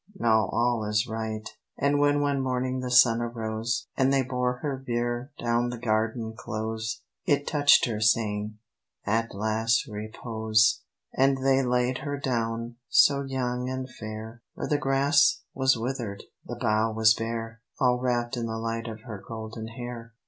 [0.17, 1.47] now all is right."
[1.77, 6.33] And when one morning the sun arose, And they bore her bier down the garden
[6.35, 8.57] close, It touched her, saying,
[9.05, 10.81] "At last, repose."
[11.13, 16.57] And they laid her down, so young and fair, Where the grass was withered, the
[16.59, 20.13] bough was bare, All wrapped in the light of her golden hair....